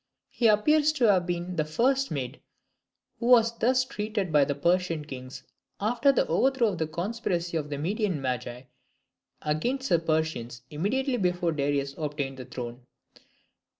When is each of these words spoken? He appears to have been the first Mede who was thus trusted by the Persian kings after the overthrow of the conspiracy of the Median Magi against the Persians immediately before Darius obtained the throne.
He 0.31 0.47
appears 0.47 0.91
to 0.93 1.03
have 1.11 1.27
been 1.27 1.57
the 1.57 1.63
first 1.63 2.09
Mede 2.09 2.41
who 3.19 3.27
was 3.27 3.55
thus 3.59 3.85
trusted 3.85 4.31
by 4.31 4.43
the 4.45 4.55
Persian 4.55 5.05
kings 5.05 5.43
after 5.79 6.11
the 6.11 6.25
overthrow 6.27 6.69
of 6.69 6.79
the 6.79 6.87
conspiracy 6.87 7.55
of 7.55 7.69
the 7.69 7.77
Median 7.77 8.19
Magi 8.19 8.63
against 9.43 9.89
the 9.89 9.99
Persians 9.99 10.63
immediately 10.71 11.17
before 11.17 11.51
Darius 11.51 11.93
obtained 11.99 12.37
the 12.37 12.45
throne. 12.45 12.87